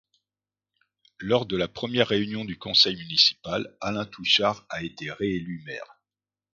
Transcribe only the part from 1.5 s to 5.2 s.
la première réunion du conseil municipal, Alain Touchard a été